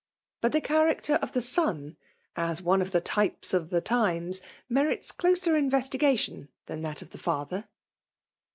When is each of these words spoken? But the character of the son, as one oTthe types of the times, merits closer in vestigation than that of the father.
But 0.41 0.51
the 0.51 0.61
character 0.61 1.19
of 1.21 1.33
the 1.33 1.43
son, 1.43 1.95
as 2.35 2.59
one 2.59 2.81
oTthe 2.81 3.03
types 3.05 3.53
of 3.53 3.69
the 3.69 3.81
times, 3.81 4.41
merits 4.67 5.11
closer 5.11 5.55
in 5.55 5.69
vestigation 5.69 6.49
than 6.65 6.81
that 6.81 7.03
of 7.03 7.11
the 7.11 7.19
father. 7.19 7.67